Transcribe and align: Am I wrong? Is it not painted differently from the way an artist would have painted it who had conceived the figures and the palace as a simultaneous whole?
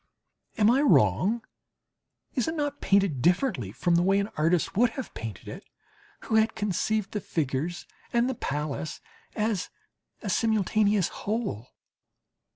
Am 0.57 0.71
I 0.71 0.81
wrong? 0.81 1.43
Is 2.33 2.47
it 2.47 2.55
not 2.55 2.81
painted 2.81 3.21
differently 3.21 3.71
from 3.71 3.93
the 3.93 4.01
way 4.01 4.17
an 4.17 4.31
artist 4.35 4.75
would 4.75 4.89
have 4.97 5.13
painted 5.13 5.47
it 5.47 5.63
who 6.21 6.37
had 6.37 6.55
conceived 6.55 7.11
the 7.11 7.21
figures 7.21 7.85
and 8.11 8.27
the 8.27 8.33
palace 8.33 8.99
as 9.35 9.69
a 10.23 10.29
simultaneous 10.31 11.09
whole? 11.09 11.67